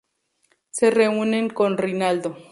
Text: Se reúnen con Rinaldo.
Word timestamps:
Se 0.71 0.89
reúnen 0.89 1.49
con 1.51 1.77
Rinaldo. 1.77 2.39